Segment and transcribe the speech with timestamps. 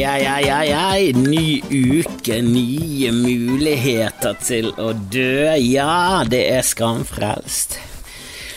[0.00, 1.12] Ei, ei, ei, ai.
[1.12, 1.60] Ny
[2.00, 5.50] uke, nye muligheter til å dø.
[5.60, 7.76] Ja, det er Skamfrelst.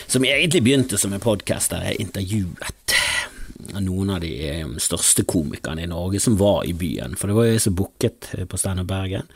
[0.08, 2.96] Som egentlig begynte som en podkast der jeg intervjuet
[3.74, 7.48] noen av de eh, største komikerne i Norge som var i byen, for det var
[7.48, 9.28] jo jeg som booket på Steinar Bergen.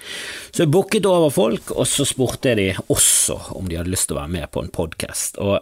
[0.48, 4.08] Så jeg booket over folk, og så spurte jeg de også om de hadde lyst
[4.08, 5.36] til å være med på en podkast.
[5.44, 5.60] Og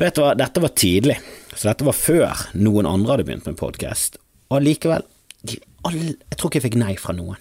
[0.00, 1.20] vet du hva, dette var tidlig,
[1.52, 4.20] så dette var før noen andre hadde begynt med podkast.
[4.48, 4.62] Og
[5.88, 7.38] allikevel, jeg tror ikke jeg fikk nei fra noen.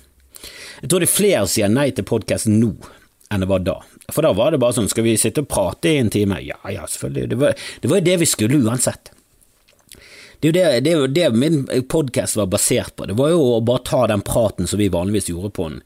[0.82, 2.74] Jeg tror det er flere som sier nei til podkast nå
[3.34, 3.80] enn det var da.
[4.14, 6.38] For da var det bare sånn, skal vi sitte og prate i en time?
[6.46, 7.30] Ja, ja, selvfølgelig.
[7.32, 9.10] Det var, det var jo det vi skulle uansett.
[10.40, 13.08] Det er jo det, det, det min podkast var basert på.
[13.10, 15.80] Det var jo å bare ta den praten som vi vanligvis gjorde på en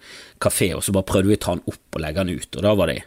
[0.43, 2.65] kafé, og så bare prøvde vi å ta den opp og legge den ut, og
[2.65, 2.99] da var det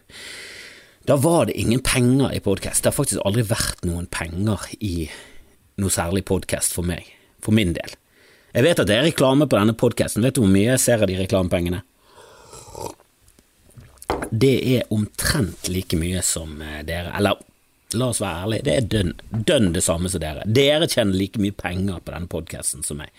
[1.03, 2.85] da var det ingen penger i podkast.
[2.85, 5.09] Det har faktisk aldri vært noen penger i
[5.83, 7.09] noe særlig podkast for meg,
[7.43, 7.97] for min del.
[8.53, 10.25] Jeg vet at det er reklame på denne podkasten.
[10.25, 11.81] Vet du hvor mye jeg ser av de reklamepengene?
[14.33, 17.41] Det er omtrent like mye som eh, dere, eller
[17.97, 19.13] la oss være ærlige, det er
[19.49, 20.45] dønn, det samme som dere.
[20.49, 23.13] Dere tjener like mye penger på denne podkasten som meg.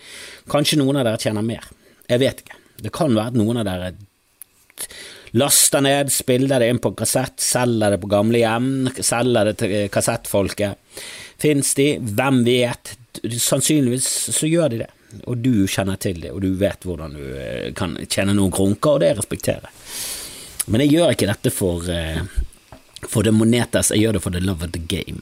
[0.50, 1.68] Kanskje noen av dere tjener mer.
[2.10, 2.58] Jeg vet ikke.
[2.82, 3.92] Det kan være at noen av dere
[5.34, 10.78] laster ned, spiller det inn på kassett, selger det på gamlehjem, selger det til kassettfolket.
[11.42, 11.88] Fins de?
[11.98, 12.94] Hvem vet?
[13.24, 14.90] Sannsynligvis så gjør de det,
[15.24, 18.96] og du kjenner til det, og du vet hvordan du eh, kan kjenne noen grunker,
[18.96, 19.70] og det respekterer.
[20.66, 21.90] Men jeg gjør ikke dette for,
[23.04, 25.20] for det monetas, jeg gjør det for the love of the game.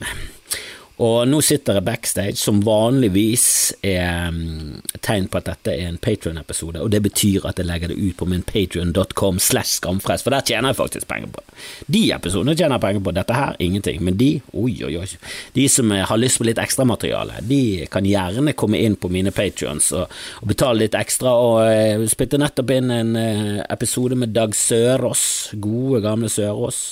[1.00, 3.46] Og nå sitter jeg backstage, som vanligvis
[3.86, 4.34] er
[5.02, 8.18] tegn på at dette er en Patrion-episode, og det betyr at jeg legger det ut
[8.18, 11.42] på min patrion.com slash skamfrelst, for der tjener jeg faktisk penger på.
[11.88, 15.08] De episodene tjener jeg penger på, dette her ingenting, men de, oi, oi, oi,
[15.56, 19.90] de som har lyst på litt ekstramateriale, de kan gjerne komme inn på mine patrions
[19.96, 20.12] og,
[20.42, 25.24] og betale litt ekstra, og uh, spilte nettopp inn en uh, episode med Dag Sørås,
[25.56, 26.84] gode, gamle Sørås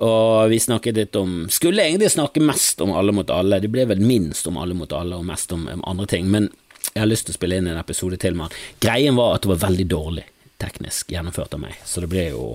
[0.00, 3.84] og vi snakket litt om Skulle egentlig snakke mest om Alle mot alle, det ble
[3.90, 6.48] vel minst om Alle mot alle og mest om andre ting, men
[6.94, 8.54] jeg har lyst til å spille inn en episode til med han.
[8.80, 10.24] Greien var at det var veldig dårlig
[10.58, 12.46] teknisk gjennomført av meg, så det ble jo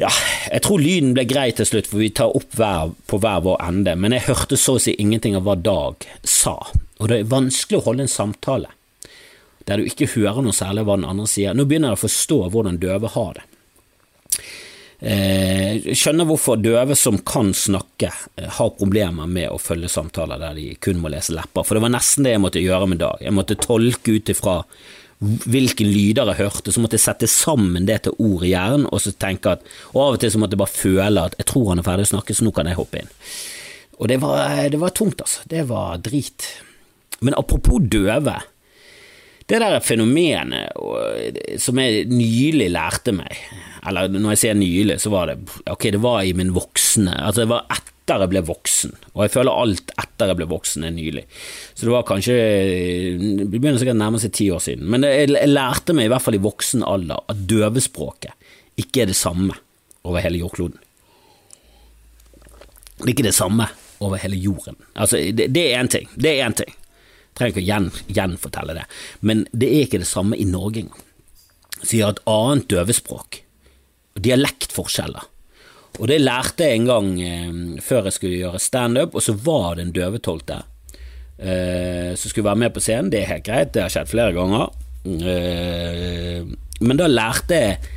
[0.00, 0.08] ja,
[0.50, 3.60] jeg tror lyden ble grei til slutt, for vi tar opp hver, på hver vår
[3.62, 6.56] ende, men jeg hørte så å si ingenting av hva Dag sa,
[6.98, 8.72] og det er vanskelig å holde en samtale
[9.68, 11.54] der du ikke hører noe særlig hva den andre sier.
[11.56, 13.44] Nå begynner jeg å forstå hvordan døve har det.
[15.04, 18.08] Eh, skjønner hvorfor døve som kan snakke,
[18.40, 21.82] eh, har problemer med å følge samtaler der de kun må lese lepper, for det
[21.84, 23.18] var nesten det jeg måtte gjøre med Dag.
[23.20, 24.62] Jeg måtte tolke ut ifra
[25.20, 29.00] hvilke lyder jeg hørte, så måtte jeg sette sammen det til ord i hjernen, og
[29.00, 29.60] så tenke at
[29.92, 32.08] Og av og til så måtte jeg bare føle at jeg tror han er ferdig
[32.08, 33.12] å snakke, så nå kan jeg hoppe inn.
[34.00, 35.44] Og det var, det var tungt, altså.
[35.46, 36.48] Det var drit.
[37.20, 38.40] Men apropos døve.
[39.46, 40.72] Det der fenomenet
[41.60, 43.36] som jeg nylig lærte meg,
[43.88, 45.38] eller når jeg sier nylig, så var det
[45.70, 49.32] ok, det var i min voksne Altså, det var etter jeg ble voksen, og jeg
[49.32, 51.22] føler alt etter jeg ble voksen er nylig.
[51.72, 55.30] Så det var kanskje Det begynner sikkert å nærme seg ti år siden, men jeg,
[55.32, 58.50] jeg lærte meg i hvert fall i voksen alder at døvespråket
[58.80, 59.56] ikke er det samme
[60.04, 60.80] over hele jordkloden.
[62.98, 63.68] Det er ikke det samme
[64.04, 64.76] over hele jorden.
[64.94, 66.08] Altså, det, det er én ting.
[66.16, 66.74] Det er én ting.
[67.34, 68.84] Trenger ikke å gjen, gjenfortelle det,
[69.26, 71.00] men det er ikke det samme i Norge engang.
[71.82, 73.40] sier jeg et annet døvespråk,
[74.14, 75.30] dialektforskjeller.
[76.00, 77.50] Og det lærte jeg en gang eh,
[77.84, 80.64] før jeg skulle gjøre standup, og så var det en døvetolk der
[81.38, 83.12] eh, som skulle være med på scenen.
[83.12, 84.74] Det er helt greit, det har skjedd flere ganger.
[85.04, 86.40] Eh,
[86.84, 87.92] men da lærte jeg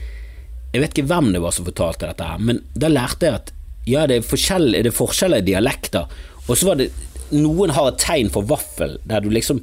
[0.73, 3.51] Jeg vet ikke hvem det var som fortalte dette, her, men da lærte jeg at
[3.87, 6.11] ja, det er, forskjell, det er forskjellige dialekter,
[6.43, 6.89] og så var det
[7.31, 9.61] noen har et tegn for vaffel, der du liksom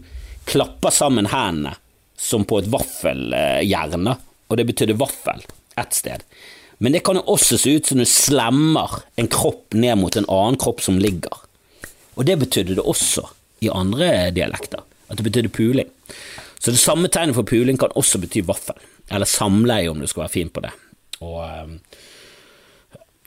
[0.48, 1.76] klapper sammen hendene
[2.16, 5.44] som på et vaffeljern, og det betydde vaffel
[5.81, 6.25] ett sted.
[6.79, 10.29] Men det kan jo også se ut som du slemmer en kropp ned mot en
[10.29, 11.44] annen kropp som ligger.
[12.15, 13.29] Og det betydde det også
[13.65, 15.91] i andre dialekter, at det betydde puling.
[16.59, 18.79] Så det samme tegnet for puling kan også bety vaffel,
[19.12, 20.73] eller samleie om du skal være fin på det.
[21.25, 21.41] Og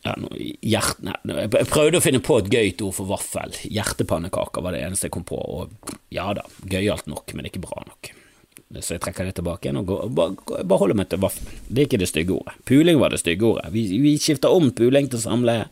[0.05, 0.13] ja,
[0.61, 3.55] hjert, nei, Jeg prøvde å finne på et gøyt ord for vaffel.
[3.65, 7.83] Hjertepannekaker var det eneste jeg kom på, og ja da, gøyalt nok, men ikke bra
[7.87, 8.13] nok.
[8.75, 11.47] Så jeg trekker det tilbake igjen og går, bare, bare holder meg til vaffel.
[11.71, 12.55] Det er ikke det stygge ordet.
[12.67, 13.69] Puling var det stygge ordet.
[13.71, 15.69] Vi, vi skifter om puling til samleie,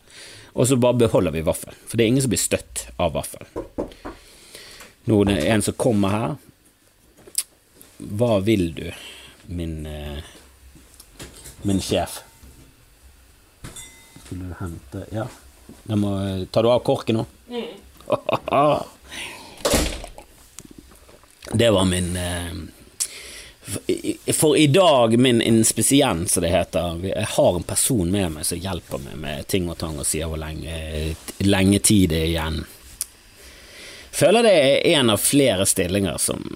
[0.56, 1.76] og så bare beholder vi vaffel.
[1.84, 3.44] For det er ingen som blir støtt av vaffel.
[5.06, 6.38] Nå er det en som kommer her.
[8.16, 8.88] Hva vil du,
[9.52, 10.24] min, eh,
[11.68, 12.22] min sjef?
[14.24, 15.28] Skulle du hente Ja.
[15.98, 16.14] Må,
[16.54, 17.26] tar du av korken nå?
[17.50, 17.70] Mm.
[21.56, 22.16] Det var min
[24.32, 28.60] For i dag, min inspisient, som det heter, jeg har en person med meg som
[28.62, 30.76] hjelper meg med ting og tang og sier hvor lenge,
[31.42, 32.60] lenge tid det er igjen.
[34.16, 36.46] Føler det er en av flere stillinger som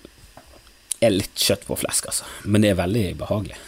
[1.00, 2.28] er litt kjøtt på flesk, altså.
[2.44, 3.58] Men det er veldig behagelig.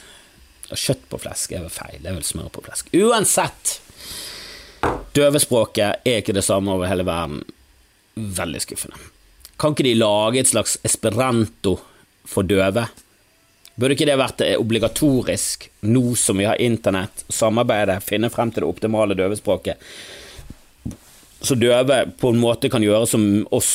[0.73, 2.93] Kjøtt på flesk er vel feil, det er vel smør på flesk.
[2.95, 3.81] Uansett!
[5.13, 7.43] Døvespråket er ikke det samme over hele verden.
[8.15, 9.03] Veldig skuffende.
[9.61, 11.77] Kan ikke de lage et slags esperanto
[12.29, 12.87] for døve?
[13.75, 18.69] Burde ikke det vært obligatorisk nå som vi har internett, samarbeide, finne frem til det
[18.69, 19.81] optimale døvespråket?
[21.43, 23.73] Så døve på en måte kan gjøre som oss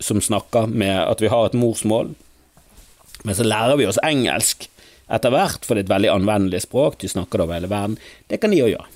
[0.00, 2.14] som snakker, med at vi har et morsmål,
[3.24, 4.68] men så lærer vi oss engelsk
[5.10, 7.98] etter hvert, for det er et veldig anvendelig språk, de snakker det over hele verden.
[8.30, 8.86] Det kan de òg gjøre.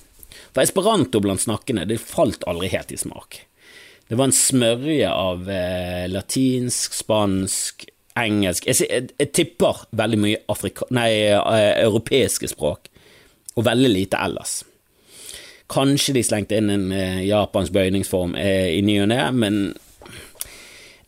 [0.55, 3.41] For esperanto blant snakkende, det falt aldri helt i smak.
[4.07, 7.87] Det var en smørje av eh, latinsk, spansk,
[8.19, 12.89] engelsk jeg, jeg, jeg, tipper veldig mye Afrika, nei, eh, europeiske språk,
[13.55, 14.61] og veldig lite ellers.
[15.71, 19.59] Kanskje de slengte inn en eh, japansk bøyningsform eh, i ny og ne, men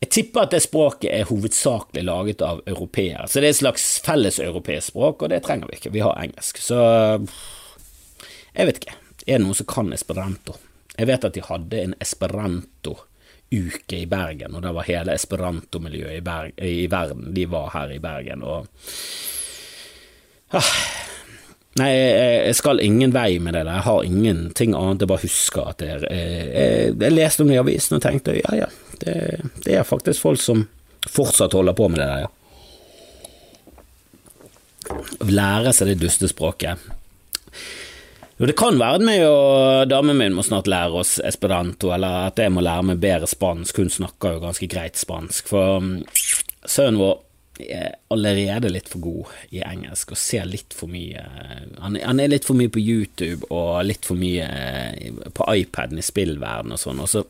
[0.01, 3.25] jeg tipper at det språket er hovedsakelig laget av europeere.
[3.25, 5.93] Så det er et slags felleseuropeisk språk, og det trenger vi ikke.
[5.95, 6.61] Vi har engelsk.
[6.61, 6.77] Så
[8.53, 8.97] jeg vet ikke.
[9.25, 10.53] Er det noen som kan esperanto?
[10.97, 11.95] Jeg vet at de hadde en
[13.47, 16.19] esperanto-uke i Bergen, og da var hele esperanto-miljøet
[16.57, 18.67] i, i, verden De var her i Bergen, og
[20.51, 20.63] ah,
[21.77, 23.67] Nei, jeg skal ingen vei med det.
[23.67, 25.01] Jeg har ingenting annet.
[25.03, 28.55] Jeg bare husker at jeg, jeg, jeg leste om det i avisen og tenkte ja,
[28.63, 28.69] ja,
[29.03, 29.13] det,
[29.61, 30.63] det, er faktisk folk som
[31.05, 32.31] fortsatt holder på med det der, ja.
[35.29, 36.81] Lære seg det dustespråket.
[38.37, 42.37] Jo, det kan være med og damen min må snart lære oss esperanto, eller at
[42.37, 43.79] jeg må lære meg bedre spansk.
[43.81, 45.49] Hun snakker jo ganske greit spansk.
[45.49, 45.95] For um,
[46.61, 47.15] sønnen vår
[47.57, 51.23] er allerede litt for god i engelsk og ser litt for mye
[51.81, 55.97] Han, han er litt for mye på YouTube og litt for mye eh, på iPaden
[55.97, 57.23] i spillverden og sånn, og så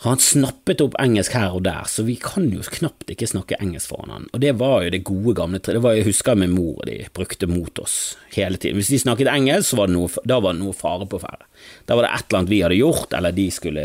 [0.00, 3.90] han snappet opp engelsk her og der, så vi kan jo knapt ikke snakke engelsk
[3.92, 4.28] foran han.
[4.32, 7.04] Og det var jo det gode gamle Det var, Jeg husker min mor og de
[7.12, 8.80] brukte mot oss hele tiden.
[8.80, 11.44] Hvis de snakket engelsk, var noe, da var det noe fare på ferde.
[11.84, 13.84] Da var det et eller annet vi hadde gjort, eller de skulle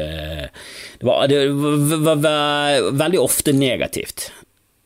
[0.95, 1.77] Det var, det var,
[2.07, 4.29] var, var veldig ofte negativt.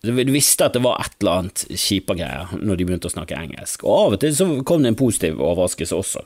[0.01, 3.35] Du visste at det var et eller annet kjipe greier når de begynte å snakke
[3.35, 6.23] engelsk, og av og til så kom det en positiv overraskelse også.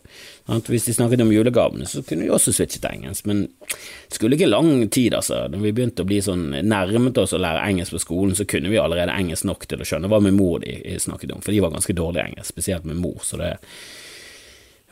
[0.68, 4.38] Hvis de snakket om julegavene, så kunne de også switche til engelsk, men det skulle
[4.38, 5.48] ikke lang tid, altså.
[5.50, 8.70] Når vi begynte å bli sånn nærmet oss å lære engelsk på skolen, så kunne
[8.70, 11.66] vi allerede engelsk nok til å skjønne hva med mor de snakket om, for de
[11.66, 13.56] var ganske dårlige engelsk, spesielt min mor, så det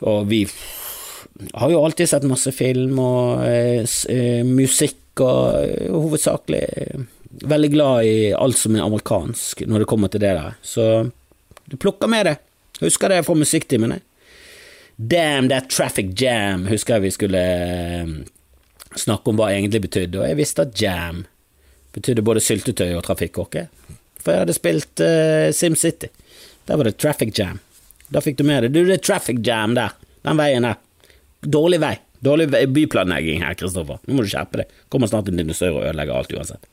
[0.02, 0.42] Og vi
[1.54, 6.66] har jo alltid sett masse film og eh, eh musikk og eh, hovedsakelig
[7.40, 10.86] veldig glad i alt som er amerikansk når det kommer til det der, så
[11.64, 12.36] du plukker med det.
[12.82, 14.00] Husker det fra musikktimene.
[14.96, 18.10] Damn that traffic jam, husker jeg vi skulle eh,
[18.98, 21.24] snakke om hva det egentlig betydde, og jeg visste at jam
[21.96, 23.66] betydde både syltetøy og trafikkåke,
[24.22, 26.08] for jeg hadde spilt uh, SimCity.
[26.68, 27.58] Der var det traffic jam.
[28.12, 28.70] Da fikk du med det.
[28.72, 30.78] Du, det er traffic jam der, den veien der.
[31.42, 31.96] Dårlig vei.
[32.22, 33.98] Dårlig byplanlegging her, Kristoffer.
[34.06, 34.76] Nå må du skjerpe deg.
[34.92, 36.68] Kommer snart en dinosaur og ødelegger alt uansett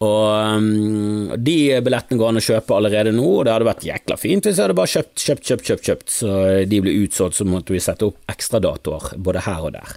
[0.03, 4.19] Og um, de billettene går an å kjøpe allerede nå, og det hadde vært jækla
[4.19, 7.47] fint hvis jeg hadde bare kjøpt, kjøpt, kjøpt, kjøpt, kjøpt, så de ble utsolgt, så
[7.47, 9.95] måtte vi sette opp ekstradatoer både her og der.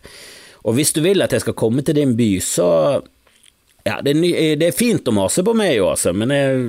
[0.65, 2.67] Og hvis du vil at jeg skal komme til din by, så
[3.85, 6.63] ja, det er, ny, det er fint å mase på meg jo, altså, men jeg,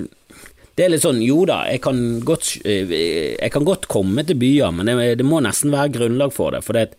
[0.77, 4.75] det er litt sånn, jo da, jeg kan godt, jeg kan godt komme til byer,
[4.77, 6.91] men det, det må nesten være grunnlag for det, for det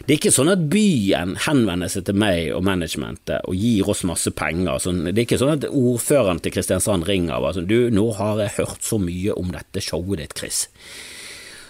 [0.00, 4.00] det er ikke sånn at byen henvender seg til meg og managementet og gir oss
[4.08, 4.80] masse penger.
[4.80, 8.06] Sånn, det er ikke sånn at ordføreren til Kristiansand ringer og bare sånn Du, nå
[8.16, 10.62] har jeg hørt så mye om dette showet ditt, Chris.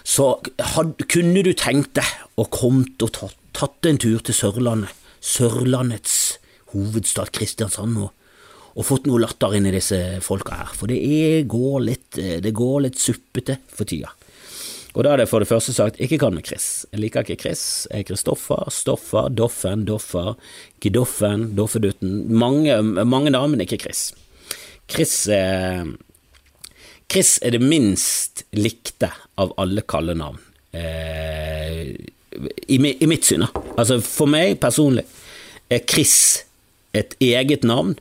[0.07, 0.31] Så
[0.73, 6.17] had, kunne du tenkt deg å komme og tatt, tatt en tur til Sørlandet, Sørlandets
[6.71, 8.07] hovedstad Kristiansand nå,
[8.71, 12.19] og fått noe latter inn i disse folka her, for det går litt,
[12.55, 14.13] går litt suppete for tida.
[14.91, 16.83] Og da er det for det første sagt ikke kall meg Chris.
[16.91, 17.63] Jeg liker ikke Chris.
[17.87, 20.33] Jeg er Kristoffer, Stoffer, Doffen, Doffer,
[20.83, 22.25] Gidoffen, Doffedutten.
[22.27, 24.09] Mange, mange navn, men ikke Chris.
[24.91, 25.87] Chris er,
[27.07, 30.41] Chris er det minst likte av alle kallenavn.
[30.75, 31.50] Eh,
[32.67, 33.63] i, I mitt syn, da.
[33.77, 35.05] Altså for meg personlig
[35.71, 36.15] er Chris
[36.97, 37.95] et eget navn,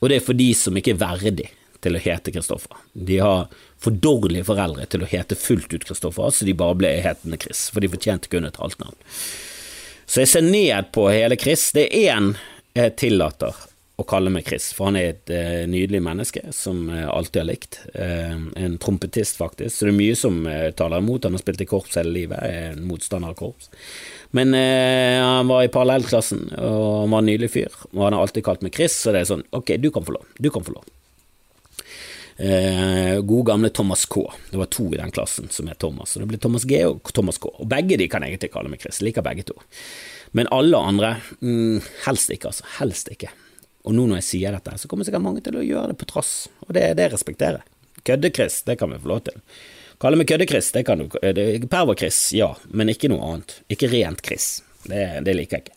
[0.00, 1.50] og det er for de som ikke er verdig
[1.84, 2.78] til å hete Kristoffer.
[2.92, 3.46] De har
[3.82, 7.68] for dårlige foreldre til å hete fullt ut Kristoffer, så de bare ble hetende Chris,
[7.72, 8.98] for de fortjente kun et halvt navn.
[10.06, 11.68] Så jeg ser ned på hele Chris.
[11.74, 12.34] Det er én
[12.76, 13.56] jeg tillater
[13.96, 17.48] å kalle meg Chris, for han er et uh, nydelig menneske som jeg alltid har
[17.48, 17.78] likt.
[17.94, 21.24] Uh, en trompetist, faktisk, så det er mye som uh, taler imot.
[21.24, 23.70] Han har spilt i korps hele livet, er en motstander av korps.
[24.36, 28.44] Men han var i parallellklassen, og han var en nydelig fyr, og han har alltid
[28.44, 30.74] kalt meg Chris, så det er sånn, ok, du kan få lov, du kan få
[30.74, 30.84] lov.
[32.36, 34.26] Eh, gode gamle Thomas K.
[34.50, 37.08] Det var to i den klassen som het Thomas, så det ble Thomas G og
[37.16, 37.48] Thomas K.
[37.48, 39.56] Og begge de kan egentlig kalle meg Chris, liker begge to.
[40.36, 42.68] Men alle andre, mm, helst ikke, altså.
[42.76, 43.32] Helst ikke.
[43.86, 46.08] Og nå når jeg sier dette, så kommer sikkert mange til å gjøre det på
[46.10, 46.34] trass,
[46.66, 47.72] og det, det respekterer jeg.
[48.06, 49.40] Kødde-Chris, det kan vi få lov til.
[50.02, 53.60] Kalle meg Kødde-Chris, det kan du Perver-Chris, ja, men ikke noe annet.
[53.72, 54.60] Ikke rent Chris.
[54.86, 55.76] Det, det liker jeg ikke.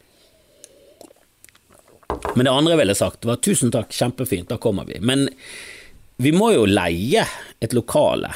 [2.36, 5.00] Men det andre jeg ville sagt, var tusen takk, kjempefint, da kommer vi.
[5.02, 5.28] Men
[6.20, 7.24] vi må jo leie
[7.62, 8.34] et lokale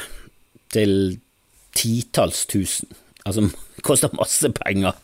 [0.72, 1.18] til
[1.74, 2.88] titalls tusen.
[3.26, 4.96] Altså, det koster masse penger.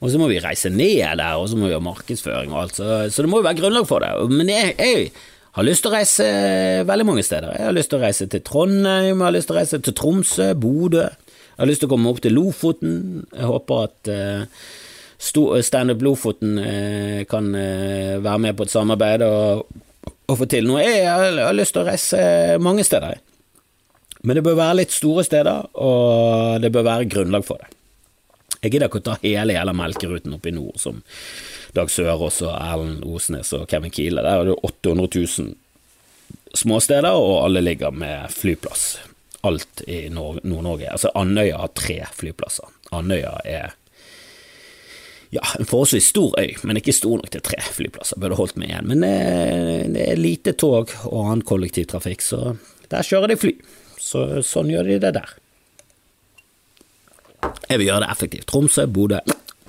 [0.00, 2.78] Og så må vi reise ned der, og så må vi ha markedsføring og alt,
[2.78, 4.14] så, så det må jo være grunnlag for det.
[4.32, 5.10] Men jeg, jeg,
[5.58, 6.26] har lyst til å reise
[6.88, 7.56] veldig mange steder.
[7.58, 9.96] Jeg har lyst til å reise til Trondheim, jeg har lyst til å reise til
[9.98, 11.08] Tromsø, Bodø.
[11.08, 12.94] Jeg har lyst til å komme opp til Lofoten.
[13.34, 14.68] Jeg håper at uh,
[15.66, 19.26] Standup Lofoten uh, kan uh, være med på et samarbeid.
[19.26, 19.66] og
[20.30, 20.84] og få til noe.
[20.84, 22.22] Jeg har lyst til å reise
[22.62, 23.18] mange steder,
[24.22, 27.70] men det bør være litt store steder, og det bør være grunnlag for det.
[28.60, 31.00] Jeg gidder ikke å ta hele jævla melkeruten opp i nord, som
[31.76, 34.24] Dag Sørås og Erlend Osnes og Kevin Kiele.
[34.26, 35.54] Der er det 800 000
[36.60, 38.98] småsteder, og alle ligger med flyplass.
[39.48, 40.90] Alt i Nord-Norge.
[40.92, 42.68] Altså, Andøya har tre flyplasser.
[42.92, 43.76] Andøya er
[45.30, 48.18] ja, en forholdsvis stor øy, men ikke stor nok til tre flyplasser.
[48.20, 48.88] Burde holdt med én.
[48.90, 52.56] Men det, eh, det, er lite tog og annen kollektivtrafikk, så
[52.90, 53.54] der kjører de fly.
[54.00, 55.36] Så, sånn gjør de det der.
[57.68, 58.48] Jeg vil gjøre det effektivt.
[58.50, 59.20] Tromsø, Bodø.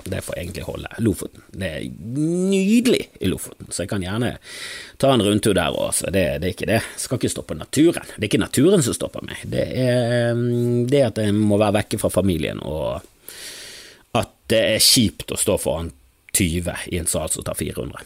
[0.04, 0.90] Det får egentlig holde.
[0.98, 1.44] Lofoten.
[1.54, 1.84] Det er
[2.18, 4.32] nydelig i Lofoten, så jeg kan gjerne
[4.98, 6.10] ta en rundtur der også.
[6.10, 6.80] Det, det er ikke det.
[6.82, 8.10] Jeg skal ikke stoppe naturen.
[8.16, 9.44] Det er ikke naturen som stopper meg.
[9.46, 13.02] Det er mm, det at jeg må være vekke fra familien og
[14.18, 15.92] at det er kjipt å stå foran
[16.36, 18.02] 20 i en sal som tar 400.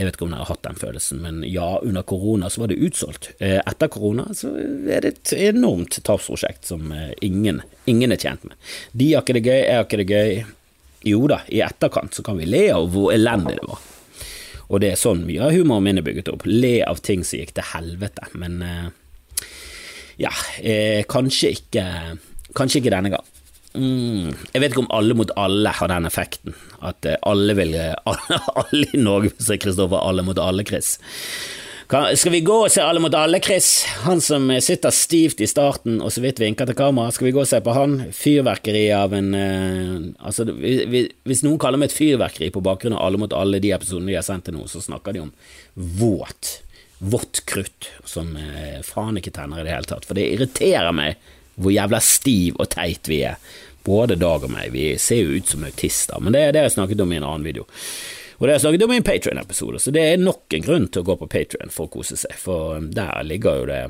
[0.00, 2.70] Jeg vet ikke om dere har hatt den følelsen, men ja, under korona så var
[2.70, 3.26] det utsolgt.
[3.36, 8.46] Eh, etter korona så er det et enormt tapsprosjekt som eh, ingen, ingen, er tjent
[8.48, 8.56] med.
[8.96, 10.38] De har ikke det gøy, jeg har ikke det gøy.
[11.10, 13.84] Jo da, i etterkant så kan vi le av hvor elendig det var.
[14.70, 16.48] Og det er sånn mye av humoren min er bygget opp.
[16.48, 18.30] Le av ting som gikk til helvete.
[18.40, 18.88] Men eh,
[20.24, 20.32] ja,
[21.12, 21.84] kanskje ikke
[22.50, 23.29] Kanskje ikke denne gang.
[23.74, 26.56] Mm, jeg vet ikke om alle mot alle har den effekten.
[26.82, 27.76] At eh, alle vil
[28.10, 30.96] Alle, alle i Norge vil se Kristoffer Alle mot alle-Chris.
[31.90, 33.82] Skal vi gå og se Alle mot alle, Chris?
[34.04, 37.10] Han som sitter stivt i starten og så vidt vinker til kamera.
[37.10, 37.96] Skal vi gå og se på han?
[38.14, 43.18] Fyrverkeri av en uh, Altså, hvis noen kaller meg et fyrverkeri på bakgrunn av Alle
[43.22, 45.34] mot alle, de episodene de har sendt til nå, så snakker de om
[45.74, 46.60] våt,
[47.02, 50.06] vått krutt som uh, faen ikke tenner i det hele tatt.
[50.06, 51.18] For det irriterer meg
[51.56, 53.40] hvor jævla stiv og teit vi er.
[53.86, 54.74] Både Dag og meg.
[54.74, 57.26] Vi ser jo ut som autister, men det, det har jeg snakket om i en
[57.26, 57.64] annen video.
[58.40, 60.86] Og det har jeg snakket om i en Patrion-episode, så det er nok en grunn
[60.88, 63.82] til å gå på Patrion for å kose seg, for der ligger jo det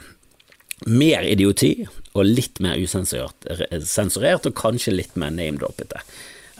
[0.90, 1.74] mer idioti
[2.16, 6.02] og litt mer usensurert, og kanskje litt mer name-droppete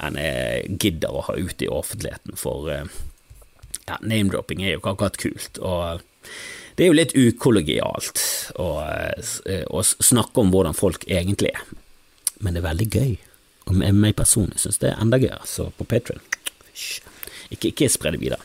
[0.01, 2.87] enn jeg gidder å ha ute i offentligheten, for eh,
[3.89, 5.61] ja, name-dropping er jo ikke akkurat kult.
[5.61, 6.07] og
[6.81, 8.21] det er jo litt ukollegialt
[8.57, 11.67] å, eh, å, snakke om hvordan folk egentlig er,
[12.41, 13.11] men det er veldig gøy.
[13.69, 16.23] Og meg personlig syns det er enda gøyere, så på Patrion
[17.53, 18.41] ikke, ikke spre det videre.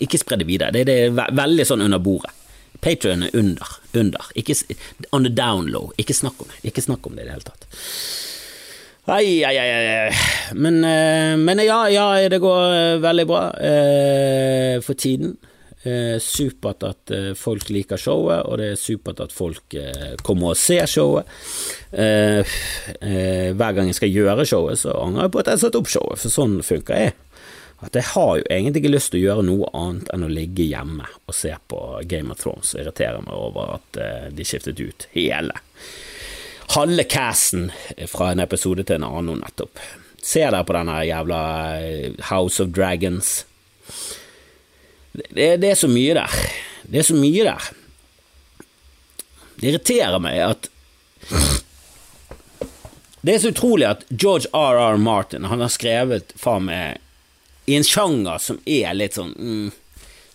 [0.00, 2.32] Ikke spre det videre, det, det er veldig sånn under bordet.
[2.80, 4.30] Patrion er under, under.
[4.40, 4.56] Ikke,
[5.12, 5.90] on the down low.
[6.00, 6.62] Ikke snakk om det.
[6.70, 7.68] Ikke snakk om det i det hele tatt.
[9.12, 13.42] Ai, ai, ai, men, eh, men, ja, ja, det går eh, veldig bra
[14.86, 15.36] for tiden.
[16.22, 19.76] Supert at folk liker showet, og det er supert at folk
[20.26, 21.28] kommer og ser showet.
[21.92, 26.22] hver gang jeg skal gjøre showet, så angrer jeg på at jeg satte opp showet,
[26.22, 27.14] for sånn funker jeg
[27.84, 30.64] at jeg har jo egentlig ikke lyst til å gjøre noe annet enn å ligge
[30.64, 32.72] hjemme og se på Game of Thrones.
[32.72, 35.58] Jeg irriterer meg over at uh, de skiftet ut hele
[36.74, 37.68] halve casten
[38.10, 39.78] fra en episode til en annen nettopp.
[40.18, 41.40] Se dere på denne jævla
[41.78, 43.44] eh, House of Dragons?
[45.16, 46.36] Det, det, er så mye der.
[46.86, 47.70] Det er så mye der.
[49.56, 50.70] Det irriterer meg at
[53.24, 54.98] Det er så utrolig at George R.R.
[55.00, 57.02] Martin Han har skrevet faen meg
[57.66, 59.70] i en sjanger som er litt sånn mm,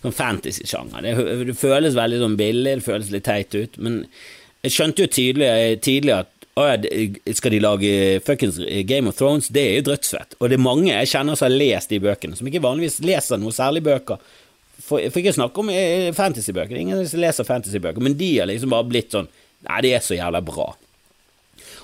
[0.02, 1.06] sånn fantasy-sjanger.
[1.06, 4.02] Det, det, føles veldig sånn billig, det føles litt teit ut, men
[4.62, 5.48] jeg skjønte jo tidlig,
[5.86, 6.66] tidlig at å
[7.32, 7.92] skal de lage
[8.26, 9.48] fuckings Game of Thrones?
[9.48, 10.36] Det er jo drøttsvett.
[10.38, 13.40] Og det er mange jeg kjenner som har lest de bøkene, som ikke vanligvis leser
[13.40, 14.20] noe særlig bøker.
[14.92, 18.74] For, for ikke snakke om eh, fantasybøker, ingen som leser fantasybøker, men de har liksom
[18.74, 19.30] bare blitt sånn
[19.62, 20.64] Nei, det er så jævla bra.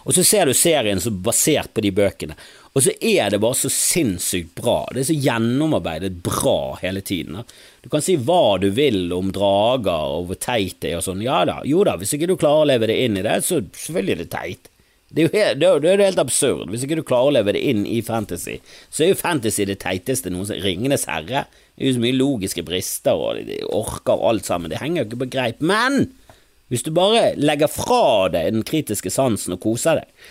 [0.02, 2.34] Og så ser du serien som basert på de bøkene,
[2.74, 4.80] og så er det bare så sinnssykt bra.
[4.94, 7.40] Det er så gjennomarbeidet bra hele tiden.
[7.82, 11.22] Du kan si hva du vil om drager og hvor teit det er og sånn.
[11.24, 13.62] Ja da, jo da, hvis ikke du klarer å leve det inn i det, så
[13.62, 14.70] selvfølgelig er det teit.
[15.08, 16.68] Det er jo helt, det er, helt absurd.
[16.68, 18.58] Hvis ikke du klarer å leve det inn i fantasy,
[18.92, 20.60] så er jo fantasy det teiteste noensinne.
[20.60, 21.46] Ringenes herre.
[21.48, 24.68] Det er jo så mye logiske brister, og de orker alt sammen.
[24.68, 25.62] Det henger jo ikke på greip.
[25.64, 26.10] Men
[26.68, 30.28] hvis du bare legger fra deg den kritiske sansen og koser deg,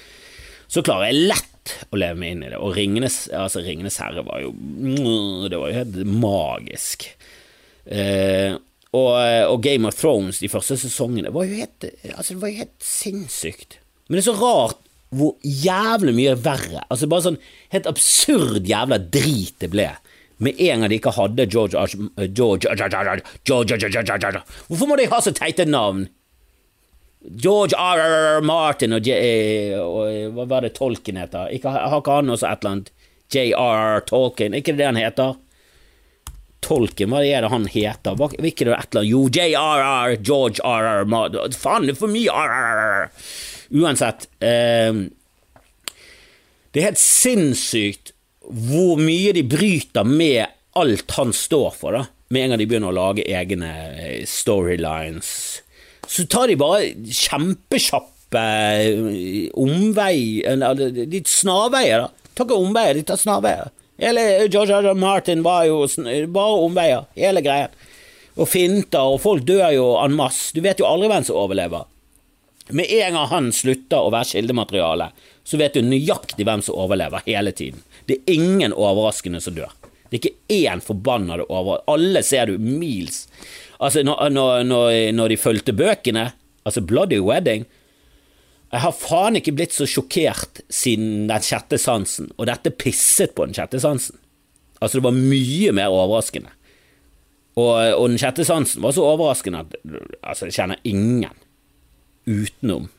[0.69, 2.61] så klarer jeg lett å leve meg inn i det.
[2.61, 4.53] Og Ringenes, altså Ringenes herre var jo
[5.49, 7.07] Det var jo helt magisk.
[7.87, 8.53] Eh,
[8.93, 12.61] og, og, Game of Thrones, de første sesongene, var jo helt, altså, det var jo
[12.61, 13.79] helt sinnssykt.
[14.07, 14.83] Men det er så rart
[15.15, 17.39] hvor jævlig mye verre, altså bare sånn
[17.71, 19.87] helt absurd jævla drit det ble.
[20.43, 21.79] Med en gang de ikke hadde George
[22.35, 26.05] George, George, George, Hvorfor må de ha så teite navn?
[27.27, 28.41] George R.
[28.45, 31.49] Martin og, J, eh, eh, Hva var det Tolkien heter?
[31.63, 32.93] Har ikke han også et eller annet?
[33.33, 34.05] J.R.
[34.07, 35.35] Tolkien, er ikke det han heter?
[36.63, 38.15] Tolkien, hva er det han heter?
[38.15, 39.09] Hva, ikke det et eller annet?
[39.09, 40.15] Jo, J.R.R.
[40.21, 41.03] George R.R.
[41.09, 43.09] Martin Faen, det er for mye R.R.
[43.73, 44.93] Uansett eh,
[46.71, 48.13] Det er helt sinnssykt
[48.47, 50.45] hvor mye de bryter med
[50.77, 52.05] alt han står for, da.
[52.31, 55.31] Med en gang de begynner å lage egne eh, storylines
[56.07, 60.43] så tar de bare kjempekjappe eh, omvei
[61.11, 62.31] De snarveier, da.
[62.37, 63.73] Tar ikke omveier, de tar snarveier.
[63.97, 64.93] Hele George R.
[64.93, 65.81] Martin var jo
[66.31, 67.71] bare omveier, hele greia.
[68.37, 70.51] Og finter, og folk dør jo en masse.
[70.53, 71.87] Du vet jo aldri hvem som overlever.
[72.69, 75.11] Med en gang han slutter å være kildemateriale,
[75.47, 77.79] så vet du nøyaktig hvem som overlever hele tiden.
[78.07, 79.71] Det er ingen overraskende som dør.
[80.09, 81.81] Det er ikke én forbannede over...
[81.91, 83.25] Alle ser du mils
[83.77, 86.31] Altså, når, når, når, de fulgte bøkene,
[86.65, 87.67] altså Bloody Wedding
[88.71, 93.45] Jeg har faen ikke blitt så sjokkert siden den sjette sansen, og dette pisset på
[93.45, 94.17] den sjette sansen.
[94.81, 96.51] Altså, det var mye mer overraskende.
[97.57, 99.77] Og, og den sjette sansen var så overraskende at
[100.19, 101.31] altså, jeg kjenner ingen
[102.27, 102.89] utenom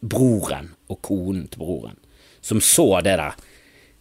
[0.00, 1.98] broren og konen til broren
[2.40, 3.34] som så det der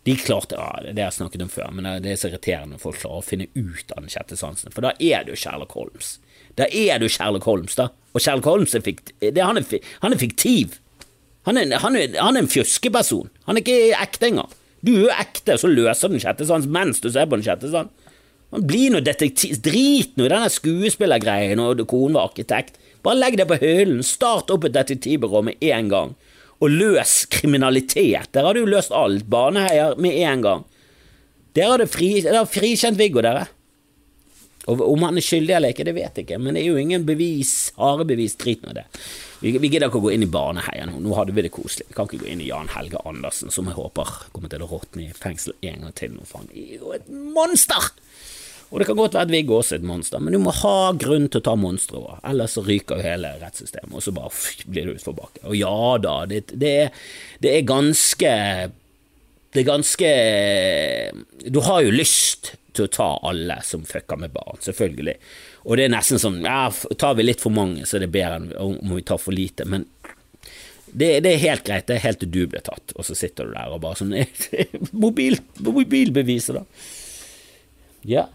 [0.07, 2.81] de klarte, ja, Det har jeg snakket om før, men det er så irriterende når
[2.81, 6.15] folk klarer å finne ut av den sjette sansen, for da er du Sherlock Holmes.
[6.57, 7.89] Da er du Sherlock Holmes, da.
[8.15, 10.79] Og Sherlock Holmes er, fikt, det, han, er, han er fiktiv.
[11.45, 13.29] Han er, han, er, han er, en fjøskeperson.
[13.45, 14.55] Han er ikke ekte engang.
[14.79, 17.45] Du er jo ekte, og så løser den sjette sans mens du ser på den
[17.45, 17.91] sjette sans.
[18.49, 22.79] Man blir noe detektiv Drit nå i denne skuespillergreien og konen var arkitekt.
[23.05, 24.01] Bare legg det på hyllen.
[24.05, 26.17] Start opp et detektivbyrå med en gang
[26.59, 28.33] og løs kriminalitet.
[28.35, 29.27] Der har du løst alt.
[29.31, 30.67] Baneheier med en gang.
[31.55, 32.19] Der har fri,
[32.51, 33.47] frikjent Viggo, dere.
[34.69, 36.81] Og om han er skyldig eller ikke, det vet jeg ikke, men det er jo
[36.81, 38.83] ingen bevis, harde bevis, drit nå det.
[39.39, 41.87] Vi, vi gidder ikke å gå inn i barneheia nå, nå hadde vi det koselig.
[41.89, 44.69] Vi kan ikke gå inn i Jan Helge Andersen, som jeg håper kommer til å
[44.69, 47.89] råtne i fengsel en gang til nå, for han er jo et monster!
[48.69, 50.91] Og det kan godt være at Viggo også er et monster, men du må ha
[51.01, 54.29] grunn til å ta monsteret òg, ellers så ryker jo hele rettssystemet, og så bare
[54.33, 55.41] pff, blir det utforbakke.
[55.49, 57.07] Og ja da, det, det, er,
[57.41, 58.33] det er ganske
[59.49, 60.09] Det er ganske
[61.49, 65.17] Du har jo lyst til å ta alle som fucker med barn, selvfølgelig.
[65.65, 66.69] Og det er nesten sånn ja,
[67.01, 69.65] tar vi litt for mange, så er det bedre enn om vi tar for lite.
[69.65, 69.87] Men
[70.93, 73.49] det, det, er helt greit, det er helt til du blir tatt, og så sitter
[73.49, 74.13] du der og bare sånn
[75.05, 76.63] mobil, Mobilbeviset, da.
[78.07, 78.29] Ja.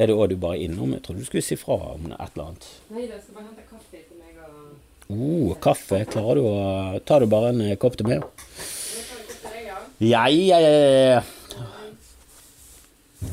[0.00, 0.94] Er det òg du bare innom?
[0.96, 2.68] Jeg trodde du skulle si fra om et eller annet.
[2.90, 5.98] Nei, jeg skal bare hente kaffe til meg og Oh, kaffe.
[6.08, 8.22] Klarer du å Tar du bare en eh, kopp til meg?
[10.02, 10.26] Ja.
[10.26, 10.70] Ja, ja, ja,
[11.18, 11.22] ja.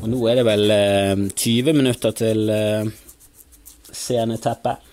[0.00, 2.90] Og nå er det vel eh, 20 minutter til eh,
[3.90, 4.84] sceneteppet.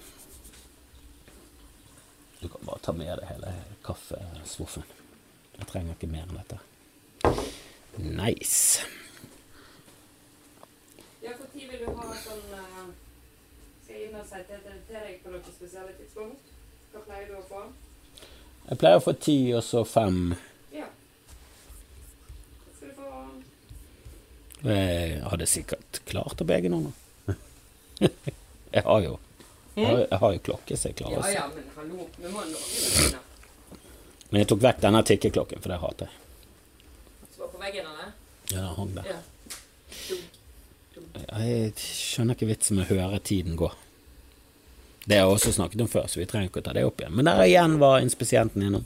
[2.41, 3.51] Du kan bare ta med deg hele
[3.85, 4.87] kaffesvoffen.
[5.59, 6.57] Jeg trenger ikke mer enn dette.
[7.97, 8.85] Nice.
[11.57, 12.89] Ja, tid vil du ha sånn uh,
[13.83, 16.51] Skal jeg inn og si til, til deg på noe spesielle tidspunkt?
[16.93, 17.63] Hva pleier du å få?
[18.67, 20.35] Jeg pleier å få ti, og så fem.
[20.75, 20.85] Ja.
[22.65, 23.07] Hva skal du få
[24.69, 26.93] Jeg hadde sikkert klart å på noen.
[28.77, 29.15] Jeg har jo
[29.77, 31.33] jeg har, jeg har jo klokke, så jeg klarer Ja se.
[31.35, 33.17] ja, men hallo, vi må nå noen.
[34.31, 36.15] Men jeg tok vekk denne tikkeklokken, for det hater jeg.
[37.35, 38.07] Som var på veggen, eller?
[38.49, 39.11] Ja, den hang der.
[39.13, 39.19] Ja.
[41.25, 43.69] Jeg skjønner ikke vitsen med å høre tiden gå.
[45.07, 46.99] Det har jeg også snakket om før, så vi trenger ikke å ta det opp
[46.99, 47.15] igjen.
[47.15, 48.83] Men der igjen var inspisienten innom.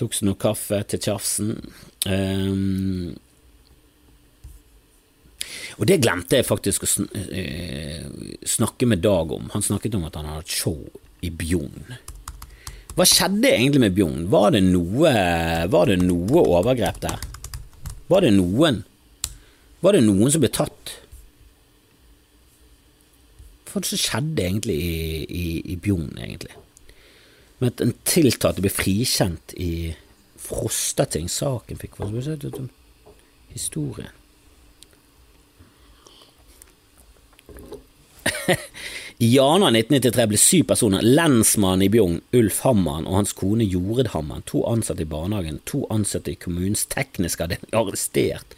[0.00, 1.52] Tok seg noe kaffe til tjafsen.
[2.08, 3.12] Um,
[5.76, 8.06] og det glemte jeg faktisk å eh,
[8.46, 9.50] snakke med Dag om.
[9.52, 10.78] Han snakket om at han hadde et show
[11.24, 11.96] i Bjugn.
[12.94, 14.28] Hva skjedde egentlig med Bjugn?
[14.30, 14.54] Var
[15.72, 17.24] var det noe overgrep der?
[18.08, 18.84] Var det noen?
[19.82, 21.00] Var det noen som ble tatt?
[23.74, 26.54] Hva som skjedde egentlig i, i, i Bjugn, egentlig?
[27.58, 29.94] Men at en tiltalte ble frikjent i
[30.44, 32.68] fikk skal vi si,
[33.54, 34.12] historien.
[39.24, 44.12] I januar 1993 ble syv personer, lensmannen i Bjugn, Ulf Hammeren og hans kone Jorid
[44.14, 48.54] Hammeren, to ansatte i barnehagen, to ansatte i kommunens tekniske avdeling, arrestert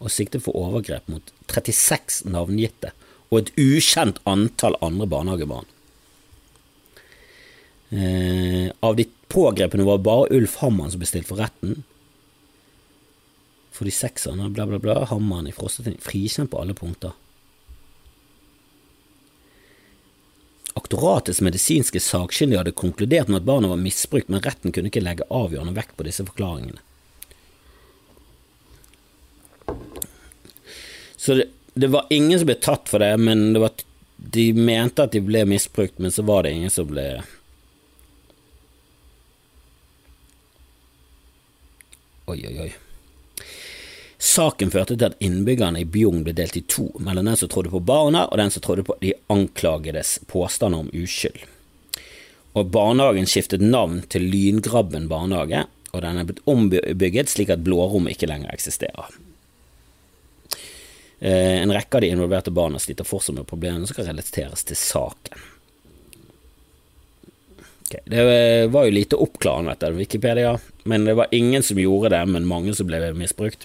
[0.00, 2.92] og siktet for overgrep mot 36 navngitte
[3.34, 5.66] og et ukjent antall andre barnehagebarn.
[7.94, 11.82] Eh, av de pågrepne var bare Ulf Hammann som ble stilt for retten.
[13.74, 17.14] For de seks andre, bla, bla, bla, Hammann i Frostating, frikjent på alle punkter.
[20.78, 25.26] Aktoratets medisinske sakkyndige hadde konkludert med at barna var misbrukt, men retten kunne ikke legge
[25.30, 26.82] avgjørende vekt på disse forklaringene.
[31.18, 33.70] Så det, det var ingen som ble tatt for det, men det var,
[34.16, 37.08] de mente at de ble misbrukt, men så var det ingen som ble
[42.24, 42.70] Oi, oi, oi.
[44.16, 47.68] Saken førte til at innbyggerne i Bjugn ble delt i to, mellom den som trodde
[47.74, 51.42] på barna, og den som trodde på de anklagedes påstander om uskyld.
[52.56, 58.16] Og barnehagen skiftet navn til Lyngrabben barnehage, og den er blitt ombygget slik at blårommet
[58.16, 59.12] ikke lenger eksisterer.
[61.24, 64.76] Eh, En rekke av de involverte barna sliter fortsatt med problemene som skal relateres til
[64.76, 65.44] saken.
[67.84, 68.00] Okay.
[68.04, 68.24] Det
[68.72, 72.74] var jo lite oppklarende, dette, Wikipedia, men det var ingen som gjorde det, men mange
[72.76, 73.64] som ble misbrukt.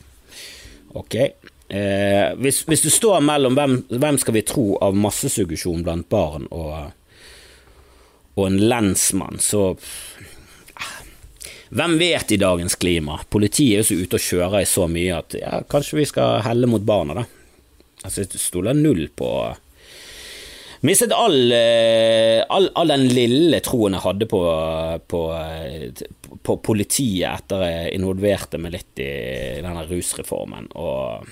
[0.95, 1.15] Ok.
[1.19, 6.47] Eh, hvis, hvis, du står mellom hvem, hvem skal vi tro av massesuggesjon blant barn
[6.55, 6.93] og,
[8.37, 9.73] og en lensmann, så
[11.69, 13.19] Hvem vet i dagens klima?
[13.29, 16.39] Politiet er jo så ute og kjører i så mye at ja, kanskje vi skal
[16.41, 17.25] helle mot barna, da.
[18.03, 19.31] Altså, jeg stoler null på
[20.87, 24.39] Mistet all, all, all, den lille troen jeg hadde på,
[25.11, 25.23] på,
[26.39, 29.09] på, politiet etter jeg involverte meg litt i
[29.59, 31.27] denne rusreformen, og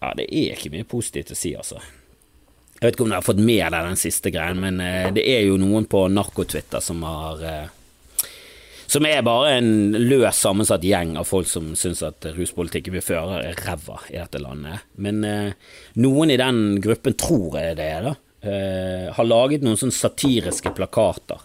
[0.00, 1.78] ja, det er ikke mye positivt å si, altså.
[1.78, 4.82] Jeg vet ikke om dere har fått med deg den siste greien, men
[5.14, 7.46] det er jo noen på narkotwitter som har
[8.88, 13.50] som er bare en løs sammensatt gjeng av folk som syns at ruspolitikken vi fører
[13.50, 14.86] er ræva i dette landet.
[14.96, 15.20] Men
[16.00, 20.70] noen i den gruppen tror jeg det er, da Eh, har laget noen sånne satiriske
[20.70, 21.40] plakater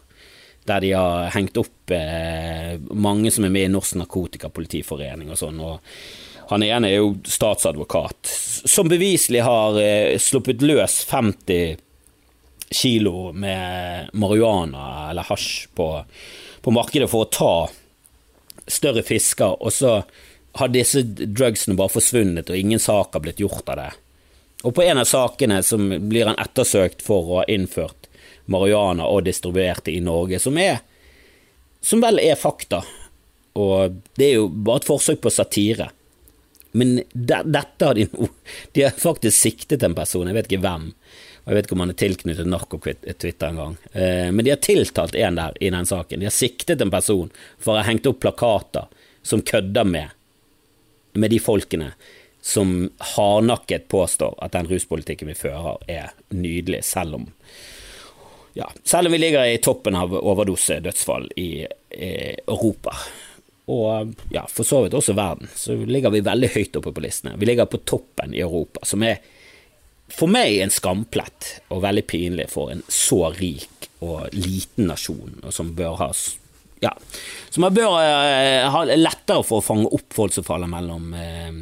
[0.69, 5.58] der de har hengt opp eh, mange som er med i Norsk Narkotikapolitiforening og sånn.
[5.58, 5.82] Og
[6.51, 8.29] han ene er jo statsadvokat,
[8.69, 11.82] som beviselig har eh, sluppet løs 50
[12.73, 15.89] kilo med marihuana eller hasj på,
[16.63, 17.56] på markedet for å ta
[18.67, 19.97] større fisker, og så
[20.60, 23.91] har disse drugsene bare forsvunnet, og ingen sak har blitt gjort av det
[24.63, 28.08] Og på en av sakene som blir han ettersøkt for å ha innført
[28.45, 30.80] marihuana og distribuert det i Norge, som er
[31.84, 32.78] Som vel er fakta.
[33.60, 35.89] Og det er jo bare et forsøk på satire.
[36.73, 38.27] Men de, dette har de nå
[38.73, 40.89] De har faktisk siktet en person, jeg vet ikke hvem.
[41.43, 43.77] Og jeg vet ikke om han er tilknyttet narkotwitter en engang.
[43.91, 46.21] Eh, men de har tiltalt en der i den saken.
[46.21, 48.89] De har siktet en person for å ha hengt opp plakater
[49.23, 50.19] som kødder med
[51.13, 51.91] med de folkene
[52.41, 57.29] som hardnakket påstår at den ruspolitikken vi fører, er nydelig, selv om
[58.53, 62.12] ja, selv om vi ligger i toppen av overdosedødsfall i, i
[62.45, 62.93] Europa.
[63.71, 67.38] Og ja, for så vidt også verden, så ligger vi veldig høyt oppe på listene.
[67.39, 69.21] Vi ligger på toppen i Europa, som er
[70.12, 75.54] for meg en skamplett, og veldig pinlig for en så rik og liten nasjon, og
[75.56, 76.12] som bør ha
[76.84, 76.91] ja,
[77.49, 81.62] så man bør uh, ha lettere for å fange opp folk som faller mellom uh,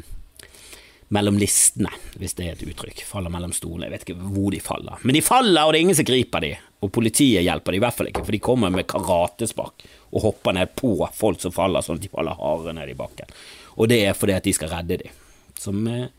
[1.14, 3.04] mellom listene, hvis det er et uttrykk.
[3.06, 3.90] Faller mellom stolene.
[3.90, 5.02] Jeg vet ikke hvor de faller.
[5.04, 6.52] Men de faller, og det er ingen som griper de.
[6.82, 10.56] Og politiet hjelper det i hvert fall ikke, for de kommer med karatespark og hopper
[10.58, 13.30] ned på folk som faller, sånn at de faller hardere ned i bakken.
[13.78, 15.20] Og det er fordi at de skal redde dem.
[15.62, 16.10] Som, uh,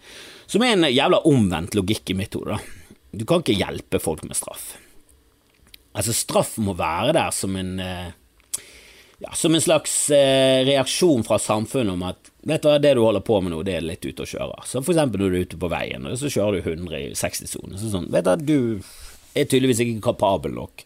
[0.46, 2.98] som er en jævla omvendt logikk i mitt hode, da.
[3.12, 4.76] Du kan ikke hjelpe folk med straff.
[5.92, 7.74] Altså, straff må være der som en
[9.22, 13.02] ja, som en slags eh, reaksjon fra samfunnet om at vet du hva, det du
[13.04, 14.64] holder på med nå, det er litt ute å kjøre.
[14.66, 17.12] Så for eksempel når du er ute på veien, og så kjører du 100 i
[17.18, 17.78] 60-sonen.
[17.78, 20.84] Så sånn, vet du, du er tydeligvis ikke kapabel nok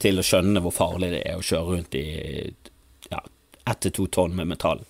[0.00, 2.04] til å skjønne hvor farlig det er å kjøre rundt i
[3.10, 3.20] ja,
[3.68, 4.84] ett til to tonn med metall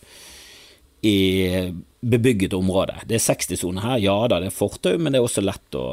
[1.07, 1.17] i
[2.01, 3.01] bebygget område.
[3.09, 5.87] Det er 60-sone her, ja da, det er fortau, men det er også lett å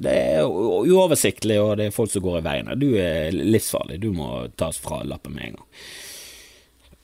[0.00, 2.70] det er uoversiktlig, og det er folk som går i veien.
[2.80, 5.66] Du er livsfarlig, du må tas fra lappen med en gang.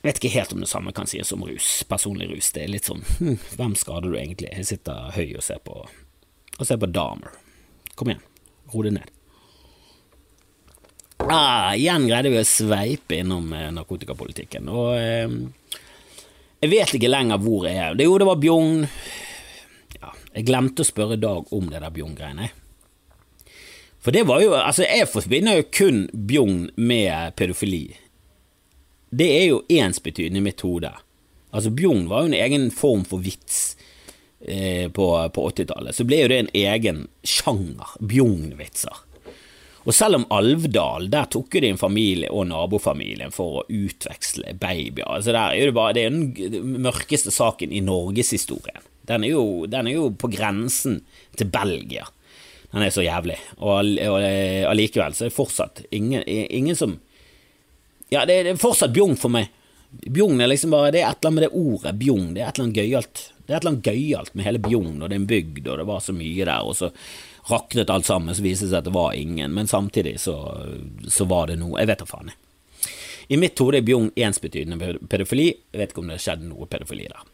[0.01, 2.49] Jeg vet ikke helt om det samme kan sies om rus, personlig rus.
[2.55, 4.49] Det er litt sånn hm, hvem skader du egentlig?
[4.55, 5.83] Jeg sitter høy og ser på,
[6.57, 7.37] og ser på Dahmer.
[7.99, 8.25] Kom igjen,
[8.73, 9.13] ro det ned.
[11.27, 15.81] Ah, igjen greide vi å sveipe innom eh, narkotikapolitikken, og eh,
[16.63, 17.97] jeg vet ikke lenger hvor jeg er.
[17.97, 18.85] Det, jo, det var Bjugn.
[19.99, 22.49] Ja, jeg glemte å spørre Dag om det der Bjugn-greiene.
[24.01, 27.97] For det var jo Altså, jeg forbinder jo kun Bjugn med pedofili.
[29.11, 30.93] Det er jo ensbetydende i mitt hode.
[31.53, 33.77] Altså, Bjugn var jo en egen form for vits
[34.49, 35.97] eh, på, på 80-tallet.
[35.97, 37.97] Så ble jo det en egen sjanger.
[38.01, 39.05] Bjugn-vitser.
[39.87, 44.57] Og selv om Alvdal, der tok jo de en familie og nabofamilien for å utveksle
[44.59, 45.07] babyer.
[45.07, 46.17] Altså der er det, bare, det er
[46.57, 48.83] den mørkeste saken i norgeshistorien.
[49.07, 49.23] Den,
[49.71, 51.05] den er jo på grensen
[51.39, 52.09] til Belgia.
[52.73, 53.39] Den er så jævlig.
[53.63, 56.99] Og allikevel så er det fortsatt ingen, ingen som
[58.11, 59.53] Ja, det, er fortsatt bjong for meg.
[59.91, 62.27] Bjugn er liksom bare Det er et eller annet med det ordet bjong.
[62.35, 63.23] Det er et eller annet gøyalt.
[63.47, 65.79] Det er et eller annet gøyalt med hele Bjugn, og det er en bygd, og
[65.81, 66.91] det var så mye der, og så
[67.47, 70.35] raknet alt sammen, så viste det seg at det var ingen, men samtidig så,
[71.07, 71.79] så var det noe.
[71.79, 72.43] Jeg vet da faen, jeg.
[73.29, 75.49] I mitt hode er Bjugn ensbetydende pedofili.
[75.73, 77.25] Jeg vet ikke om det skjedde noe pedofili der.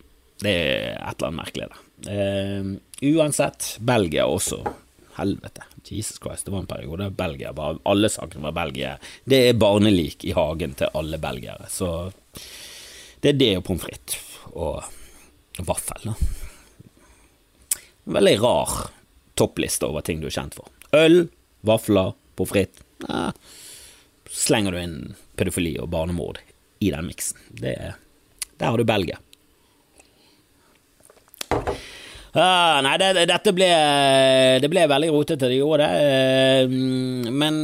[0.42, 1.82] Det er et eller annet merkelig der.
[2.02, 2.70] Uh,
[3.12, 4.62] uansett, Belgia også
[5.18, 5.66] Helvete.
[5.84, 8.94] Jesus Christ, det var en periode Belgia bare Alle sakene var Belgia.
[9.24, 11.68] Det er barnelik i hagen til alle belgiere.
[11.68, 12.10] Så
[13.20, 14.16] det er det og pommes frites
[14.52, 14.80] og
[15.58, 16.12] vaffel.
[18.04, 18.70] Veldig rar
[19.38, 20.70] toppliste over ting du er kjent for.
[20.96, 21.26] Øl,
[21.66, 22.86] vafler, pommes frites.
[23.08, 23.30] Ja.
[24.32, 24.96] Slenger du inn
[25.36, 26.40] pedofili og barnemord
[26.82, 27.38] i den miksen.
[27.60, 27.94] Der
[28.60, 29.18] har du Belgia.
[32.32, 33.68] Ah, nei, det, dette ble,
[34.62, 36.68] det ble veldig rotete, det gjorde det.
[36.72, 37.58] Uh, men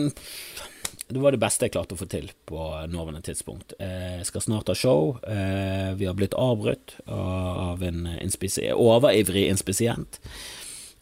[1.08, 2.60] det var det beste jeg klarte å få til på
[2.92, 3.72] nåværende tidspunkt.
[3.80, 5.16] Jeg skal snart ha show.
[5.24, 8.02] Eh, vi har blitt avbrutt av en
[8.76, 10.18] overivrig inspisient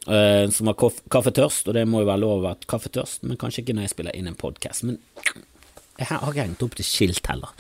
[0.07, 0.79] eh, som har
[1.11, 3.95] kaffetørst, og det må jo være lov å være kaffetørst, men kanskje ikke når jeg
[3.97, 4.87] spiller inn en podkast.
[4.87, 5.01] Men
[5.99, 7.51] jeg har ikke hengt opp til skilt heller.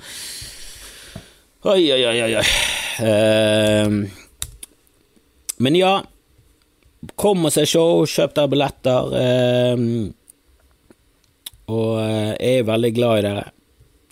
[1.66, 2.46] Oi, oi, oi, oi.
[5.66, 5.96] Men ja,
[7.18, 9.10] kom og se show, kjøp der billetter.
[11.72, 13.46] Og eh, jeg er veldig glad i dere.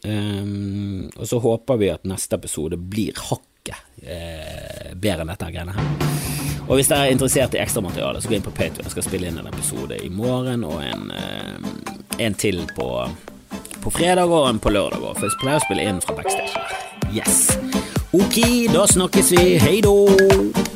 [0.04, 5.76] Um, og så håper vi at neste episode blir hakket eh, bedre enn dette greiene
[5.76, 5.94] her.
[6.64, 8.84] Og hvis dere er interessert i ekstramateriale, så gå inn på Patreon.
[8.84, 12.90] Jeg skal spille inn en episode i morgen og en, eh, en til på,
[13.80, 15.08] på fredag og en på lørdag.
[15.16, 16.68] For jeg pleier å spille inn fra backstage.
[17.14, 17.46] Yes.
[18.14, 18.40] Ok,
[18.72, 19.58] da snakkes vi.
[19.62, 20.73] Hei då.